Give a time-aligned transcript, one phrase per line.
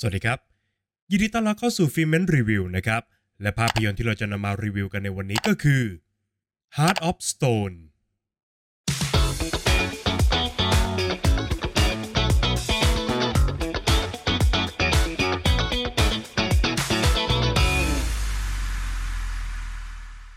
[0.00, 0.38] สวัสดีครับ
[1.10, 3.02] ยินดีต้อนรับเข้าสู่ฟิล์มเมนรีวิวนะครับ
[3.42, 5.82] และภาพยนตร์ที่เราจะนำมารีวิวกันในวันนี้ก็คือ
[6.76, 7.76] Heart of Stone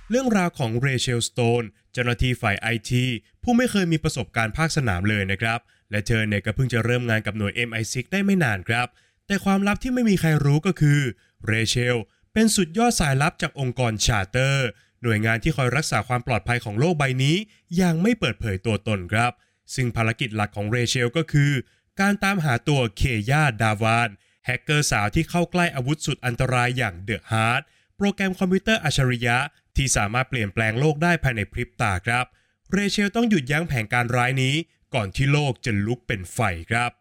[0.09, 1.63] เรื่องราวของเรเชลสโตน
[1.93, 3.05] เจ้าหน้าที่ฝ่ายไอที
[3.43, 5.59] ผู้ไม่เคยมีประสบการณ์ภาคสนามเลยนะครับ
[5.91, 8.87] และเธอเนี่ยก็เพิ่งจะเริ่มงานกับหน่วย MI6 ได้ไม่นานครับ
[9.27, 10.99] แต่ความลับที่ไม่มีใครรู้ก็คือ
[11.45, 11.97] เรเชล
[12.33, 14.67] เป็นสุดยอดสายลับจากองค์กร Charter
[15.03, 17.35] หน่วยงานที่คอยรักษาความปลอดภัยของโลกใบนี้
[17.77, 19.31] อย่างไม่เปิดเผยตัวตนครับ
[19.75, 21.51] ซึ่งภารกิจหลักของเรเชลก็คือ
[21.99, 23.01] การตามหาตัวเค
[23.31, 24.09] ย่าดาวัน
[24.45, 27.61] แฮกเกอร์สาวที่เข้าใกล้อาวุธสุดอันตรายอย่าง The Heart
[27.97, 29.37] โปรแกรมคอมพิวเตอร์อัจฉริยะ
[29.75, 32.25] ที่สามารถเปลี่ยนแปลงโลกได้ภายในพริบตาครับ
[32.71, 34.55] เรเชลต้องหยุดยั้งแผนการร้ายนี้
[34.93, 36.39] ก่อนที่โลกจะลุกเป็นไฟ
[36.71, 36.91] ครับ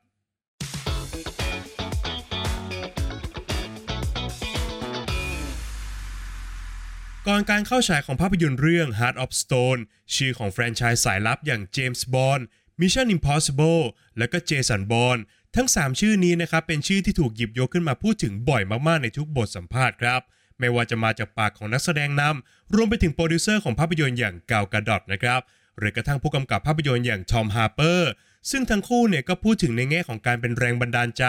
[7.30, 9.80] ก่อนการเข้าฉายของภาพยนตร์เรื่อง Heart of Stone
[10.14, 12.42] ชื่อของแฟรนไชส์สายลับอย่าง James Bond
[12.80, 13.82] Mission Impossible
[14.18, 15.20] และก็ Jason Bond
[15.56, 20.20] ทั้ง 3 ชื่อนี้นะครับเป็นชื่อที่ถูกหยิบยกขึ้นมาพูดถึงบ่อยมากๆในทุกบทสัมภาษณ์ครับ
[20.58, 25.40] ไม่ว่าจะมาจากปากของนักแสดงนรวมไปถึงโปรดิวเซอร์ของภาพยนตร์อย่างกัล กาด็อตนะครับ
[25.78, 28.10] หรือกระทั่งผู้กำกับภาพยนตร์อย่างทอมฮาร์เปอร์
[28.50, 31.24] ซึ่งทั้งคู่เนี่ยก็พูดถึงในแง่ของการเป็นแรงบันดาลใจ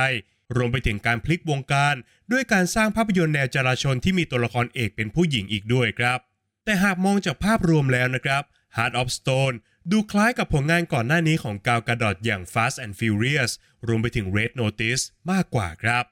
[0.55, 1.95] รวมไปถึงการพลิกวงการ
[2.31, 6.19] ด้วยการสร้างภาพยนตร์แนวจารชนที่มีตัวละครเอกเป็นผู้หญิงอีกด้วยครับ
[6.65, 8.43] แต่หากมองจากภาพรวมแล้วนะครับ
[8.77, 9.55] Heart of Stone
[9.91, 13.51] ดูคล้ายกับผลงานก่อนหน้านี้ของกัล กาด็อตอย่าง Fast and Furious
[13.87, 16.03] รวมไปถึง Red Notice มากกว่าครับ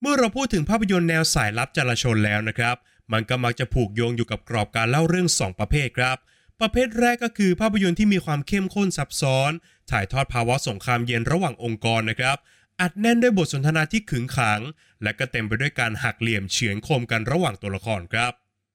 [0.00, 2.76] เมื่อเราพูดถึงภาพยนตร์แนวสายลับจารชนแล้วนะครับ
[3.12, 6.16] มันก็มักจะผูกโยงอยู่กับกรอบการเล่าเรื่อง 2 ประเภทครับ
[6.60, 9.50] ประเภทแรกก็คือภาพยนตร์ที่มีความเข้มข้นซับซ้อน
[9.90, 12.36] ถ่ายทอดภาวะสงครามเย็นระหว่างองค์กรนะครับ
[12.80, 14.60] อัดแน่นด้วยบทสนทนาที่ขึงขัง
[15.02, 18.32] และก็เต็มไปด้วยการหักเหลี่ยมเฉือนคมกันระหว่างตัวละครครับ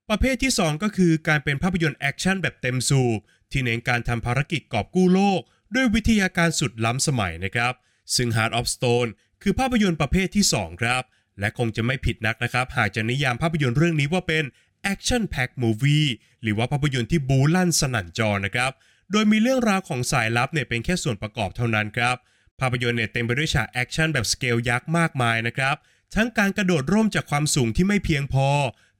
[0.09, 3.19] ประเภทที่ 2 ก็คือการเป็นภาพยนตร์แอคชั่นแบบเต็มสูบ
[3.51, 5.41] ที่เน้นการทำภารกิจกอบกู้โลก
[5.75, 7.73] ด้วยวิทยาการสุดล้ำสมัยนะครับ
[8.15, 9.09] ซึ่ง Heart of Stone
[9.41, 11.03] คือภาพยนตร์ประเภทที่ 2 ครับ
[11.39, 14.43] และคงจะไม่ผิดนักนะครับ หากจะนิยามภาพยนตร์เรื่องนี้ว่าเป็น
[14.91, 16.07] Action Packed Movie
[16.41, 18.71] หรือว่าภาพยนตร์ที่บู๊ลั่นสนั่นจอนะครับ
[19.11, 22.15] โดยมีเรื่องราวของสายลับเนี่ยเป็นแค่ส่วนประกอบเท่านั้นครับ
[22.61, 25.75] ภาพยนตร์เนี่ยเต็มไปด้วยฉากแอคชั่นแบบสเกลยักษ์มากมายนะครับ
[26.15, 28.47] ทั้งการกระโดดร่มจากความสูงที่ไม่เพียงพอ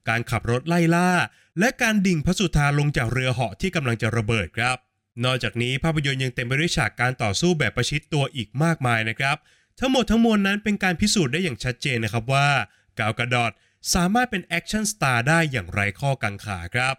[0.08, 1.10] การขับรถไล่ล่า
[1.58, 4.76] และการดิ่งพระสุธาลงจากเรือเหาะที่กำลังจะระเบิดครับ
[5.24, 9.36] นอกจากนี้ภาพยนตร์ยังเต็มไปด้วยฉากการต่อสู้แบบประชิดตัวอีกมากมายนะครับ
[9.78, 12.48] ทั้งหมดทั้งมวลนั้นเป็นการพิสูจน์ได้อย่างชัดเจนนะครับว่า
[12.98, 13.52] กาวกระดอด
[13.94, 16.94] สามารถเป็น action star ได้อย่างไร้ข้อกังขาครับ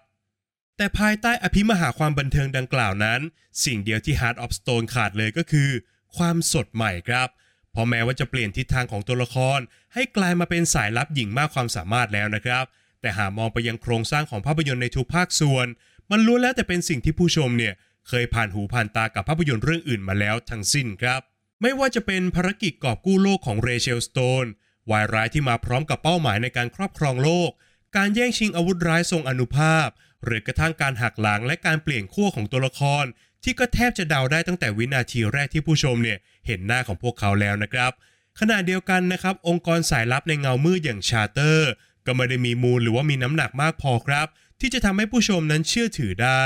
[0.77, 3.19] แต่ภายใต้อภิมหาความบันเทิงดังกล่าวนั้น
[3.65, 5.69] สิ่งเดียวที่ Heart of Stone ขาดเลยก็คือ
[6.17, 7.27] ความสดใหม่ครับ
[7.71, 9.59] เพราะแม้ว่าจะเปลี่ยนทิศทางของตัวละคร
[9.93, 12.65] ให้กลายมาเป็นสายลับหญิงมากความสามารถแล้วนะครับ
[13.01, 15.67] แต่หากมองไปยังโครงสร้างของภาพยนตร์ในทุกภาคส่วน
[16.11, 17.73] มันล้วนแล้วแต่เป็นสิ่งที่ผู้ชมเนี่ย
[18.07, 21.21] เคยผ่านหูผ่านตากับภาพยนตร์เรื่องอื่นมาแล้วทั้งสิ้นครับ
[21.61, 24.45] ไม่ว่าจะเป็นภารกิจกอบกู้โลกของเรเชลสโตน
[24.91, 27.51] วายร้ายที่มาพร้อมกับเป้าหมายในการครอบครองโลก
[27.97, 29.87] การแย่งชิงอาวุธร้ายทรงอนุภาพ
[30.23, 33.05] หรือกระทั่งการหักหลังและการเปลี่ยนขั้วของตัวละคร
[33.43, 37.91] ที่ก็แทบจะเดาได้ตั้งแต่วินาทีแรกที่ผู้ชมเนี่ยเห็นหน้าของพวกเขาแล้วนะครับ
[38.39, 41.71] ขณะเดียวกันนะครับ องค์กรสายลับในเงามืดอย่างชาเตอร์
[42.05, 44.27] ก็ไม่ได้มีมูลหรือว่ามีน้ำหนักมากพอครับ
[44.59, 46.45] ที่จะทำให้ผู้ชมนั้นเชื่อถือได้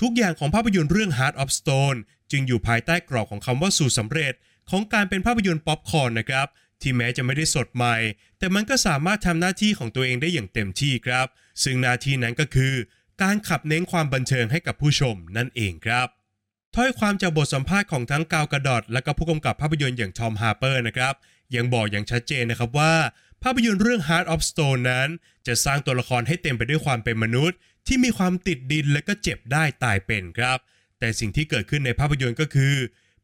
[0.00, 1.98] ทุกอย่างของภาพยนตร์เรื่อง Heart of Stone
[2.30, 4.34] จึงอยู่ภายใต้กรอบของคำว่าสูตรสำเร็จ
[4.70, 6.46] ของการเป็นภาพยนตร์ป๊อปคอร์นนะครับ
[6.80, 7.96] ที่แม้จะไม่ได้สดใหม่
[8.38, 11.26] แต่มันก็สามารถทำหน้าที่ของตัวเองได้อย่างเต็มที่ครับ
[11.62, 12.74] ซึ่งหน้าที่นั้นก็คือ
[13.22, 16.08] การขับเน้นความบันเทิงให้กับผู้ชมนั่นเองครับ
[16.76, 21.14] ถ้อยความจากบทสัมภาษณ์ของทั้งกาวกระดอดและก็ผู้กำกับภาพยนตร์อย่างทอมฮาร์เปอร์นะครับ
[21.56, 22.94] ยังบอกอย่างชัดเจนนะครับว่า
[23.42, 25.08] ภาพยนตร์เรื่อง Heart of Stone นั้น
[25.46, 30.58] จะสร้างตัวละครให้เต็มไปด้วยความเป็นมนุษย์ ที่มีความติดดินและก็เจ็บได้ตายเป็นครับ
[30.98, 32.74] แต่สิ่งที่เกิดขึ้นในภาพยนตร์ก็คือ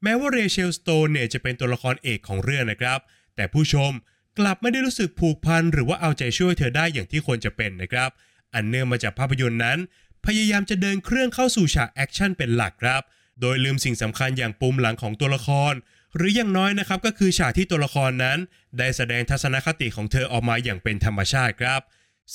[0.02, 2.98] แม้ว่าเรเชลสโตนเนี่ยจะเป็นตัวละครเอกของเรื่องนะครับ
[3.36, 3.92] แต่ผู้ชม
[4.38, 8.10] กลับไม่ได้รู้สึกผูกพันหรือว่าเอาใจช่วยเธอได้อย่างที่ควรจะเป็นนะครับ
[8.54, 9.78] อันเนื่องมาจากภาพยนตร์นั้น
[10.26, 13.02] พยายามจะเดินเครื่องเข้าสู่ฉากแอคชั่นเป็นหลักครับ
[13.40, 15.74] โดยลืมสิ่งสำคัญอย่างปุ่มหลังของตัวละคร
[16.16, 18.38] หรืออย่างน้อยนะครับก็คือฉากที่ตัวละครนั้น
[18.78, 21.80] ได้แสดงทัศนคติของเธอออกมาอย่างเป็นธรรมชาติครับ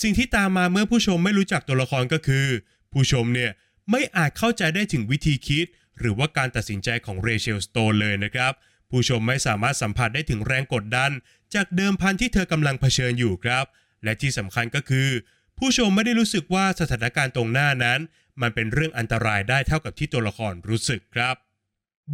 [0.01, 2.47] สิ่งที่ตามมาเมื่อผู้ชมไม่รู้จักตัวละครก็คือ
[2.91, 3.51] ผู้ชมเนี่ย
[3.91, 5.65] ไม่อาจเข้าใจได้ถึงวิธีคิด
[5.99, 8.53] หรือว่าการตัดสินใจของเรเชลสโตนเลยนะครับ
[8.89, 11.11] ผู้ชมไม่สามารถสัมผัสได้ถึงแรงกดดัน
[11.55, 13.65] จากเดิมพันที่เธอกำลังเผชิญอยู่ครับ
[14.03, 15.09] และที่สำคัญก็คือ
[15.57, 17.99] ผู้ชมไม่ได้รู้สึกว่าสถานการณ์ตรงหน้านั้น
[18.41, 21.35] มันเป็นเรื่องอันตรายได้เท่ากับที่ตัวละครรู้สึกครับ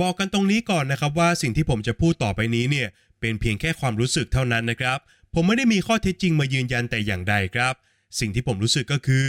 [0.01, 2.87] บอกกันตรงนี้ก่อนนะครับว่าสิ่งที่ผมจะพูดต่อไปนี้เนี่ย
[3.19, 4.99] เป็นเพียงแค่ความรู้สึกเท่านั้นนะครับ
[5.33, 7.73] ผมไม่ได้มีข้อเท็จจริงมายืนยันแต่อย่างใดครับ
[8.19, 9.25] สิ่งที่ผมรู้สึกก็คือ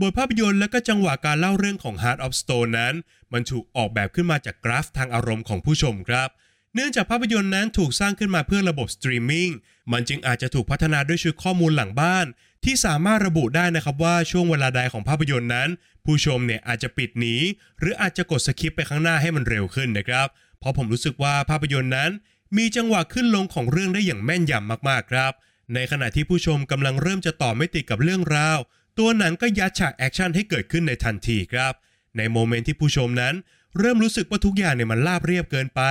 [0.00, 2.94] บทภาพยนตร์และก็จังหวะการเล่าเรื่องของ Heart of Stone นั้น
[3.32, 6.28] มันถูกออกแบบขึ้นมาจากกราฟทางอารมณ์ของผู้ชมครับ
[6.74, 9.50] เนื่องจากภาพยนตร์นั้นถูกสร้างขึ้นมาเพื่อระบบสตรีมมิ่ง
[9.92, 12.26] มันจึงอาจจะถูกพัฒนาด้วยชุดข้อมูลหลังบ้าน
[12.64, 15.68] ที่สามารถระบุได้นะครับว่าช่วงเวลาใดของภาพยนตร์นั้น
[16.04, 17.36] ผู้ชมเนี่ยอาจจะปิดหนี
[17.80, 20.26] หรืออาจจะกด skip ไปข้างหน้าให้มันเร็วขึ้นนะครับ
[20.58, 22.10] เพราะผมรู้สึกว่าภาพยนตร์นั้น
[22.56, 25.32] มีจังหวะขึ้นลงของเรื่องได้อย่างแม่นยำมากๆครับ
[25.74, 28.58] ในขณะที่ผู้ชมกำลังเริ่มจะต่อไม่ติดกับเรื่องราว
[28.98, 31.72] ตัวหนังก็ยัดฉากแอคชั่นให้เกิดขึ้นในทันทีครับ
[32.16, 33.34] ใน moment ที่ผู้ชมนั้น
[33.78, 35.82] เริ่มรู้สึกว่าทุกอย่างเนี่ยมันราบเรียบเกินไป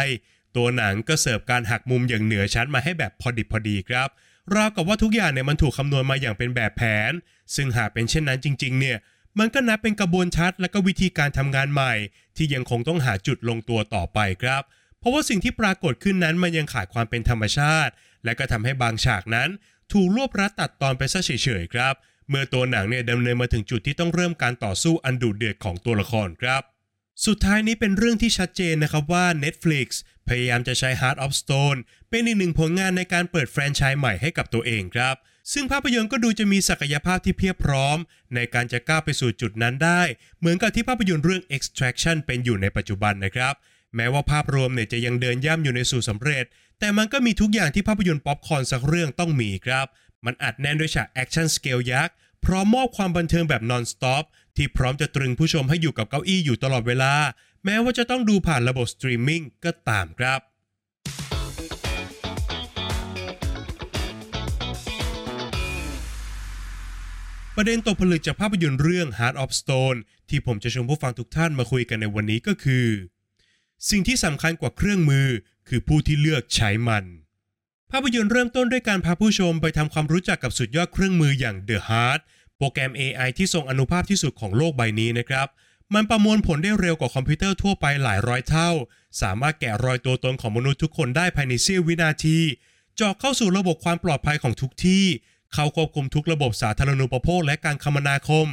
[0.55, 4.09] ตัวหนังก็เสิร์ฟการหักมุมอย่างเหนือชั้นมาให้แบบพอดิบพอดีครับ
[4.55, 7.11] ราวกับว่าทุกอย่างเนี่ยมันถูกคำนวณมาอย่างเป็นแบบแผน
[7.55, 8.97] ซึ่งหากเป็นเช่นนั้นจริง ๆ เนี่ย
[9.39, 11.93] มันก็นับเป็นกระบวนชัดและก็วิธีการทำงานใหม่
[12.37, 14.61] ที่ยังคงต้องหาจุดลงตัวต่อไปครับ
[14.99, 17.93] เพราะว่าสิ่งที่ปรากฏขึ้นนั้นมันยังขาดความเป็นธรรมชาติ
[18.25, 19.49] และก็ทำให้บางฉากนั้น
[19.93, 21.93] ถูกรวบรัดตัดตอนไปซะเฉยๆครับ
[22.29, 26.61] เมื่อตัวหนังเนี่ยดำเนินมาถึงจุดที่ต้องเริ่มการต่อสู้อันดุเดือดของตัวละครครับ
[27.27, 29.87] สุดท้ายนี้เป็นเรื่องที่ชัดเจนนะครับว่า Netflix
[30.27, 31.79] พยายามจะใช้ Heart of Stone
[32.09, 35.15] เป็นอีกหนึ่งผลงานในการเปิดแฟรนไชส์ใหม่ให้กับตัวเองครับ
[35.53, 37.97] ซึ่งภาพยนตร์ก็ดูจะมีศักยภาพที่เพียบพร้อม
[38.35, 40.01] ในการจะก้าวไปสู่จุดนั้นได้
[40.39, 43.53] เหมือนกับที่ภาพยนตร์เรื่อง Extraction เป็นอยู่ในปัจจุบันนะครับ
[43.95, 46.45] แม้ว่าภาพรวมเนี่ยจะยังเดินย่ำอยู่ในสูตรสำเร็จ
[46.79, 49.85] แต่มันก็มีทุกอย่างที่ภาพยนตร์ป๊อปคอร์นสักเรื่องต้องมีครับ
[50.25, 52.15] มันอัดแน่นด้วยฉากแอคชั่นสเกลยักษ์
[52.45, 54.23] พร้อมมอบความบันเทิงแบบ non-stop
[54.55, 57.13] ที่พร้อมจะตรึงผู้ชมให้อยู่กับเก้าอี้อยู่ตลอดเวลา
[57.65, 60.41] แม้ว่าจะต้องดูผ่านระบบสตรีมมิ่งก็ตามครับ
[67.55, 69.99] ประเด็นตกผลึกจากภาพยนตร์เรื่อง Heart of Stone
[70.29, 72.87] ที่ผมจะชวนผู้ฟังทุกท่านมาคุยกันในวันนี้ก็คือ
[73.89, 75.27] สิ่งที่สำคัญกว่าเครื่องมือ
[75.67, 77.05] คือผู้ที่เลือกใช้มัน
[77.91, 82.21] ภาพยนตร์เริ่มต้นด้วยการพาผู้ชมไปทำความรู้จักกับสุดยอดเครื่องมืออย่าง The Heart
[82.63, 85.47] โปรแกรม AI ที่ทรงอานุภาพที่สุดของโลกใบนี้นะครับ
[85.93, 88.69] มันประมวลผลได้เร็วกว่าคอมพิวเตอร์ทั่วไปหลายร้อยเท่า
[89.21, 92.37] สามารถแกะรอยตัวตนของมนุษย์ทุกคนได้ภายในเสี้ยววินาที
[92.95, 95.05] เจาะเข้าสู่ระบบความปลอดภัยของทุกที่
[95.53, 98.47] เข้าควบคุมทุกระบบสาธารณูปโภคและการคมนาคม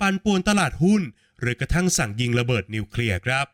[0.00, 1.02] ปั่นป่วนตลาดหุ้น
[1.40, 3.46] หรือกระทั่งสั่งยิงระเบิดนิวเคลียร์ครับ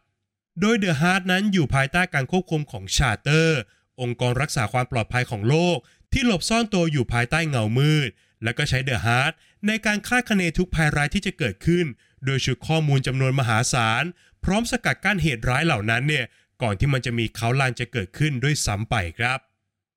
[0.61, 3.61] โดย The Heart นั้นอยู่ภายใต้การควบคุมของ Charter
[4.01, 5.77] องค์กรรักษาความปลอดภัยของโลก
[6.13, 8.11] ที่หลบซ่อนตัวอยู่ภายใต้เงามืด
[8.43, 9.33] และก็ใช้ The Heart
[9.67, 11.87] ในการคาดคะเนทุกภัยร้ายที่จะเกิดขึ้น
[12.25, 14.05] โดยชุดข้อมูลจำนวนมหาศาล
[14.45, 16.25] พร้อมสกัดกั้นเหตุร้ายเหล่านั้นเนี่ย
[16.63, 19.39] ก่อนที่มันจะมีเค้าลางจะเกิดขึ้นด้วยซ้ำไปครับ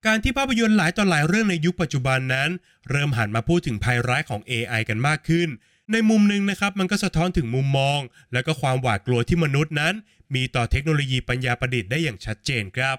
[0.05, 2.49] การที่ภาพยนตร์หลายต่อหลายเรื่องในยุคปัจจุบันนั้น
[2.89, 5.49] เริ่มหันมาพูดถึงภัยร้ายของ AI กันมากขึ้น
[5.91, 7.99] ในมุมหนึ่งนะครับมันก็สะท้อนถึงมุมมอง
[8.33, 9.93] และก็ความหวาดกลัวที่มนุษย์นั้น
[10.35, 12.97] มีต่อเทคโนโลยีปัญญาประดิษฐ์ได้อย่างชัดเจนครับ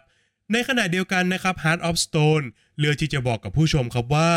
[0.52, 2.44] ในขณะเดียวกันนะครับ Heart of Stone
[2.78, 4.30] เลือกที่จะบอกกับผู้ชมครับว่า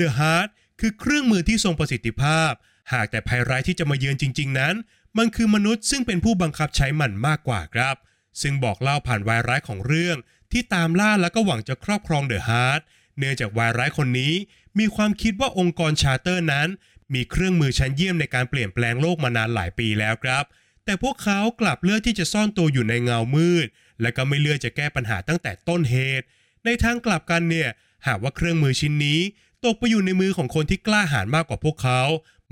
[0.00, 0.48] The Heart
[0.80, 2.52] คือเครื่องมือที่ทรงประสิทธิภาพ
[2.92, 4.74] หากแต่ภัยร้ายที่จะมาเยือนจริง ๆ นั้น
[5.18, 7.96] มันคือมนุษย์ซึ่งเป็นผู้บังคับใช้มันมากกว่าครับ
[8.42, 10.16] ซึ่งบอกเล่าผ่านวายร้ายของเรื่อง
[10.52, 12.80] ที่ตามล่าแล้วก็หวังจะครอบครอง The Heart
[13.18, 14.34] เนื่องจากวายร้ายคนนี้
[14.78, 16.68] มีความคิดว่าองค์กร Charter นั้น
[17.14, 20.44] มีเครื่องมือชั้นเยี่ยมในการเปลี่ยนแปลงโลกมานานหลายปีแล้วครับ
[20.84, 23.66] แต่พวกเขากลับเลือกที่จะซ่อนตัวอยู่ในเงามืด
[24.02, 26.26] และก็ไม่เลือกจะแก้ปัญหาตั้งแต่ต้นเหตุ
[26.64, 27.68] ในทางกลับกันเนี่ย
[28.06, 29.20] หากว่าเครื่องมือชิ้นนี้
[29.66, 32.00] ตกไปอยู่ในมือของคนที่กล้าหาญมากกว่าพวกเขา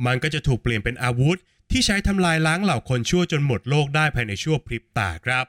[0.06, 1.38] มันก็จะถูกเปลี่ยนเป็นอาวุธ
[1.70, 5.46] ที่ใช้ทำลายล้างเหล่าคนชั่วจนหมดโลกได้ภายในชั่วพริบตาครับ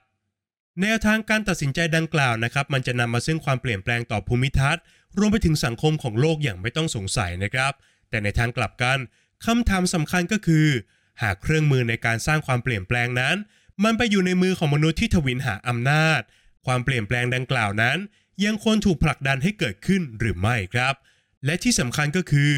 [0.82, 4.84] แนวทางการตัดสินใจดังกล่าวนะครับ มันจะนำมาซึ่งความเปลี่ยนแปลงต่อภูมิทัศน์
[5.18, 7.74] รวมไปถึงสังคมของโลกอย่างไม่ต้องสงสัยนะครับ
[8.10, 8.98] แต่ในทางกลับกัน
[9.46, 10.68] คำถามสำคัญก็คือ
[11.22, 13.36] หากเครื่องมือในการสร้างความเปลี่ยนแปลงนั้น
[13.84, 16.22] มันไปอยู่ในมือของมนุษย์ที่ทวินหาอำนาจ
[16.66, 17.98] ความเปลี่ยนแปลงดังกล่าวนั้น
[18.44, 20.96] ยังควรถูกผลักดันให้เกิดขึ้นหรือไม่ครับ
[21.46, 22.52] และที่สำคัญก็คือ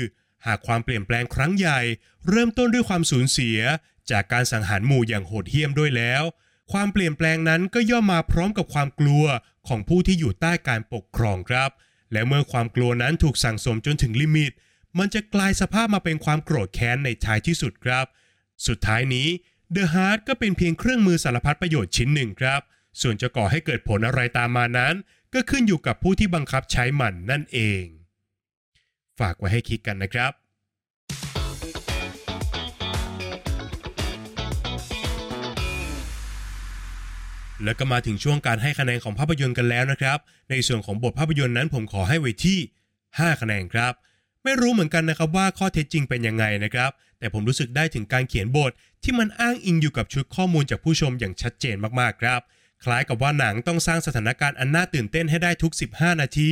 [0.45, 1.79] หากความเปลี่ยนแปลงครั้งใหญ่
[2.29, 3.59] เริ่มต้นด้วยความสูญเสีย
[4.11, 6.23] จากการสังหารหมู่อย่างโหดเหี้ยมด้วยแล้ว
[6.71, 9.25] ความเปลี่ยนแปลงนั้นก็ย่อมมาพร้อมกับความกลัว
[9.67, 11.69] ของผู้ที่อยู่ใต้การปกครองครับ
[12.11, 14.53] และเมื่อความกลัวนั้นถูกสั่งสมจนถึงลิมิต
[14.99, 18.05] มันจะกลายสภาพมาเป็นความโกรธแค้นในท้ายที่สุดครับ
[18.67, 19.27] สุดท้ายนี้
[19.75, 22.61] The Heart ก็เป็นเพียงเครื่องมือสารพัดประโยชน์ชิ้นหนึ่งครับ
[23.01, 24.93] ส่วนจะก่อให้เกิดผลอะไรตามมานั้น
[25.33, 27.83] ก็ขึ้นอยู่กับผู้ที่บังคับใช้มันนั่นเอง
[29.19, 30.31] ฝากไว้ให้คิดกันนะครับ
[37.63, 40.19] แล้วก็มาถึงช่วงการให้คะแนนของภาพยนตร์กันแล้วนะครับ
[40.49, 42.59] ในส่วนของบทภาพยนตร์นั้นผมขอให้ไว้ที่
[42.99, 43.93] 5 คะแนนครับ
[44.43, 48.71] ไม่รู้เหมือนกันนะครับว่าข้อเท็จจริงเป็นยังไงนะครับ แต่ผมรู้สึกได้ถึงการเขียนบท
[49.03, 52.41] ที่มันอ้างอิงอยู่กับชุดข้อมูลจากผู้ชมอย่างชัดเจนมากๆครับ
[52.83, 56.51] คล้ายกับว่าหนังต้องสร้างสถานการณ์อันน่าตื่นเต้นให้ได้ทุก 15 นาที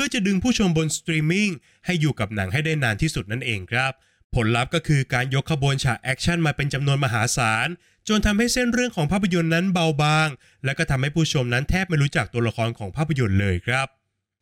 [0.00, 1.50] เพื่อจะดึงผู้ชมบนสตรีมมิ่ง
[1.86, 3.92] ให้อยู่กับหนังให้ได้นานที่สุดนั่นเองครับ
[4.34, 7.68] ผลลัพธ์ก็คือการยกขบวนฉากแอคชั่นมาเป็นจำนวนมหาศาล
[8.08, 10.28] จนทำให้เส้นเรื่องของภาพยนตร์นั้นเบาบาง
[10.64, 13.86] และก็ทำให้ผู้ชมนั้นแทบไม่รู้จักตัวละครของภาพยนตร์เลยครับ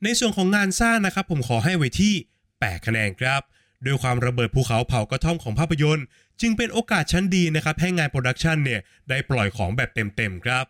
[0.05, 2.15] ในส่วนของงานสร้างนะครับ ผมขอให้ไว้ที่
[2.51, 3.41] 8 คะแนนครับ
[3.85, 6.05] ด้วยความระเบิดภูเขาเผากระท่อมของภาพยนตร์
[6.41, 10.65] จึงเป็นโอกาสชั้นดีนะครับให้งานโปรดักชันเนี่ยได้ปล่อยของแบบเต็มๆครับ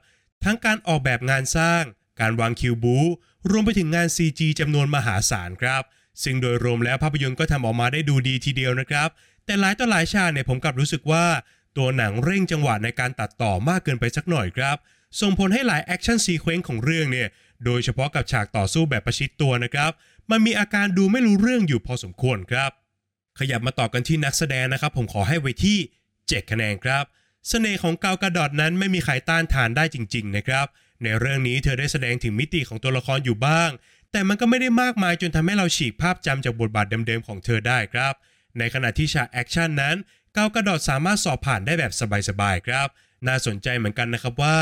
[0.44, 1.82] ทั้งการออกแบบงานสร้าง
[2.20, 2.96] การวางคิวบู
[3.50, 5.82] รวมไปถึงงาน CG จำนวนมหาศาลครับ
[6.22, 9.08] ซึ่งโดยรวมแล้วภาพยนตร์ก็ทำออกมาได้ดูดีทีเดียวนะครับ
[9.44, 11.26] แต่หลายต่อหลายฉากเนี่ยผมกลับรู้สึกว่า
[11.76, 14.76] ตัวหนังเร่งจังหวะในการตัดต่อมากเกินไปสักหน่อยครับ
[15.20, 17.28] ส่งผลให้หลายแอคชั่น sequence ของเรื่องเนี่ย
[17.64, 19.90] โดยเฉพาะกับฉากต่อสู้แบบประชิดตัวนะครับ
[20.30, 22.70] มันมีอาการดูไม่รู้เรื่องอยู่พอสมควรครับ
[23.38, 25.78] ขยับมาต่อกันที่นักแสดงนะครับ ผมขอให้ไว้ที่
[26.14, 27.04] 7คะแนนครับ
[27.48, 30.66] เสน่ห์ของ Gal Gadot นั้นไม่มีใครต้านทานได้จริง ๆ นะครับ
[31.02, 33.70] ในเรื่องนี้เธอได้แสดงถึงมิติของตัวละครอยู่บ้าง
[34.12, 38.14] แต่มันก็ไม่ได้มากมายจนทำให้เราฉีกภาพจำจากบทบาทเดิมๆของเธอได้ครับ
[38.58, 39.96] ในขณะที่ฉากแอคชั่นนั้น
[40.34, 41.92] Gal Gadot สามารถสอบผ่านได้แบบ
[42.28, 42.88] สบายๆครับ
[43.26, 44.58] น่าสนใจเหมือนกันนะครับว่า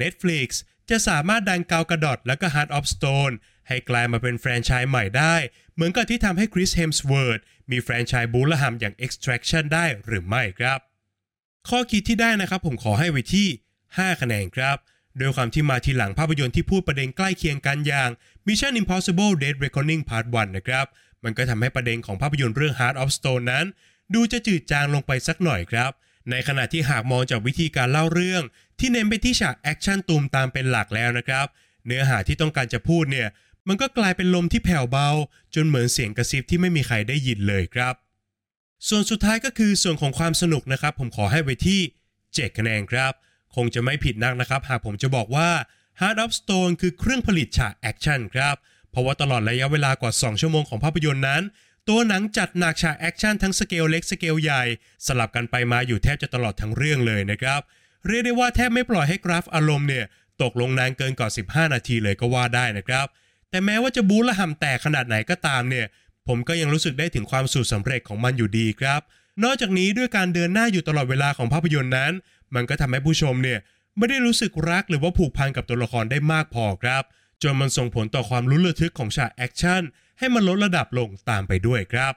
[0.00, 0.48] Netflix
[0.90, 3.34] จะสามารถดัน Gal Gadot และก็ Heart of Stone
[3.68, 5.36] ให้กลายมาเป็นแฟรนไชส์ใหม่ได้
[5.74, 7.40] เหมือนกับที่ทำให้ Chris Hemsworth
[7.70, 10.78] มีแฟรนไชส์บู๊ระห่ำอย่าง Extraction ได้หรือไม่ครับ
[11.68, 13.48] ข้อคิดที่ได้นะครับผมขอให้ไว้ที่
[13.84, 14.76] 5 คะแนนครับ
[15.18, 18.10] โดยความที่มาทีหลังภาพยนตร์ที่พูดประเด็นใกล้เคียงกันอย่าง
[18.46, 20.86] Mission Impossible Dead Reckoning Part 1 นะครับ
[21.24, 23.64] มันก็ทำให้ประเด็นของภาพยนตร์เรื่อง Heart of Stone นั้น
[24.14, 25.90] ดูจะจืดจางลงไปสักหน่อยครับ
[26.30, 28.42] ในขณะที่หากมองจากวิธีการเล่าเรื่อง
[28.78, 31.46] ที่เน้นไปที่ฉากแอคชั่นตูมตามเป็นหลักแล้วนะครับ
[31.86, 33.28] เนื้อหาที่ต้องการจะพูดเนี่ย
[33.68, 35.08] มันก็กลายเป็นลมที่แผ่วเบา
[35.54, 37.94] จนเหมือนเสียงกระซิบที่ไม่มีใครได้ยินเลยครับ
[38.88, 41.80] ส่วนสุดท้ายก็คือส่วนของความสนุกนะครับ ผมขอให้ไว้ที่
[42.18, 43.12] 7คะแนนครับ
[43.56, 45.48] คงจะไม่ผิดนักนะครับ หากผมจะบอกว่า
[46.00, 48.56] Heart of Stone คือเครื่องผลิตฉากแอคชั่นครับ
[48.90, 51.42] เพราะว่าตลอดระยะเวลากว่า 2 ชั่วโมงของภาพยนตร์นั้น
[51.88, 54.62] ตัวหนังจัดหนักฉากแอคชั่นทั้งสเกลเล็กสเกลใหญ่
[55.06, 57.60] สลับกันไปมาอยู่แทบจะตลอดทั้งเรื่องเลยนะครับ
[58.06, 60.04] เรียกได้ว่าแทบไม่ปล่อยให้กราฟอารมณ์เนี่ย
[60.42, 63.06] ตกลงนานเกินกว่า 15 นาทีเลยก็ว่าได้นะครับ
[63.50, 65.86] แต่แม้ว่าจะบู๊ระห่ำแตกขนาดไหนก็ตามเนี่ย
[66.28, 69.00] ผมก็ยังรู้สึกได้ถึงความสูตรสำเร็จของมันอยู่ดีครับ
[69.44, 72.12] นอกจากนี้ด้วยการเดินหน้าอยู่ตลอดเวลาของภาพยนตร์นั้น
[72.54, 73.58] มันก็ทำให้ผู้ชมเนี่ย
[73.96, 77.02] ไม่ได้รู้สึกรักหรือว่าผูกพันกับตัวละครได้มากพอครับ
[77.42, 79.82] จนมันส่งผลต่อความลุ้นระทึกของฉากแอคชั่น
[80.18, 82.14] ให้มันลดระดับลงตามไปด้วยครับ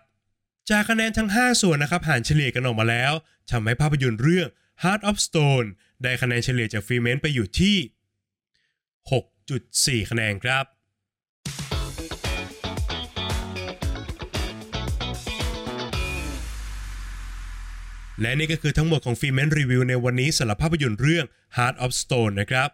[0.69, 3.13] จากคะแนนทั้ง 5 ส่วนนะครับหารเฉลี่ยกันออกมาแล้ว
[3.51, 4.47] ทำให้ภาพยนตร์เรื่อง
[4.83, 5.67] Heart of Stone
[6.03, 7.77] ได้คะแนนเฉลี่ยจาก Filmment ไปอยู่ที่
[10.03, 10.65] 6.4 คะแนนครับ
[18.21, 21.25] และนี่ก็คือทั้งหมดของ Filmment Review ในวันนี้สำหรับภาพยนตร์เรื่อง
[21.57, 22.69] Heart of Stone นะครับ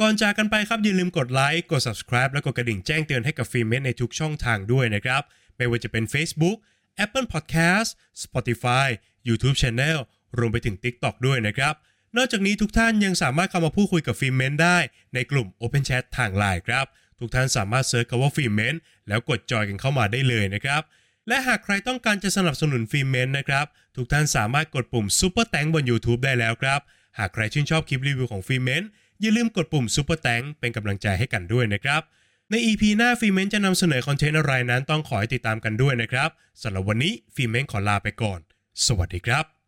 [0.00, 5.22] ก่อนจากกันไปครับอย่าลืมกดไลค์กด subscribe และกดกระดิ่งแจ้งเตือนให้กับ Filmment ในทุกช่องทางด้วยนะครับ
[5.56, 6.56] ไม่ว่าจะเป็น Facebook
[7.04, 7.90] Apple Podcast
[8.24, 8.86] Spotify
[9.28, 9.98] YouTube Channel
[10.38, 11.74] รวมไปถึง TikTok ด้วยนะครับ
[12.16, 14.78] นอกจากนี้ทุกท่านยังสามารถเข้ามาพูดคุยกับ Filmment ได้
[15.14, 16.86] ในกลุ่ม Open Chat ทางไลน์ครับ
[17.18, 18.74] ทุกท่านสามารถ search คำว่า Filmment
[19.08, 20.82] แล้วกดจอยกันเข้ามาได้เลยนะครับ
[21.28, 26.80] และหากใครต้องการจะสนับสนุน Filmment นะครับ ทุกท่านสามารถกดปุ่ม Super t a n k บน YouTube ได้แล้วครับ
[27.18, 28.82] หากใครชื่นชอบคลิปรีวิวของ Filmment
[29.20, 32.02] อย่าลืมกดปุ่ม Super t a n k เป็นกำลังใจให้กันด้วยนะครับ
[32.50, 36.30] ใน EP หน้า Filmment จะนำเสนอคอนเทนต์อะไรนั้นต้องขอให้ติดตามกันด้วยนะครับ
[36.62, 38.40] สำหรับวันนี้ Filmment ขอลาไปก่อน
[38.86, 39.61] สวัสดีครับ